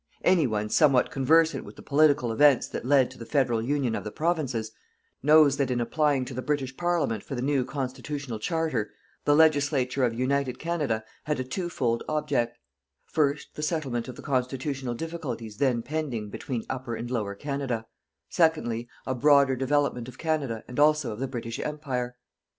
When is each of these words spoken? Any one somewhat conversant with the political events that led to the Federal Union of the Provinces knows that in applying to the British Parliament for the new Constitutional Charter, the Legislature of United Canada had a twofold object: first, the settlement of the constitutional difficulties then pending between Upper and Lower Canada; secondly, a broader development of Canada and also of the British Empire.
Any 0.23 0.47
one 0.47 0.69
somewhat 0.69 1.11
conversant 1.11 1.63
with 1.63 1.75
the 1.75 1.83
political 1.83 2.31
events 2.31 2.67
that 2.69 2.85
led 2.87 3.11
to 3.11 3.19
the 3.19 3.25
Federal 3.27 3.61
Union 3.61 3.93
of 3.93 4.03
the 4.03 4.09
Provinces 4.09 4.71
knows 5.21 5.57
that 5.57 5.69
in 5.69 5.79
applying 5.79 6.25
to 6.25 6.33
the 6.33 6.41
British 6.41 6.75
Parliament 6.75 7.23
for 7.23 7.35
the 7.35 7.41
new 7.43 7.63
Constitutional 7.63 8.39
Charter, 8.39 8.89
the 9.25 9.35
Legislature 9.35 10.03
of 10.03 10.15
United 10.15 10.57
Canada 10.57 11.03
had 11.25 11.39
a 11.39 11.43
twofold 11.43 12.03
object: 12.09 12.57
first, 13.05 13.49
the 13.53 13.61
settlement 13.61 14.07
of 14.07 14.15
the 14.15 14.23
constitutional 14.23 14.95
difficulties 14.95 15.57
then 15.57 15.83
pending 15.83 16.31
between 16.31 16.65
Upper 16.67 16.95
and 16.95 17.11
Lower 17.11 17.35
Canada; 17.35 17.85
secondly, 18.27 18.89
a 19.05 19.13
broader 19.13 19.55
development 19.55 20.07
of 20.07 20.17
Canada 20.17 20.63
and 20.67 20.79
also 20.79 21.11
of 21.13 21.19
the 21.19 21.27
British 21.27 21.59
Empire. 21.59 22.15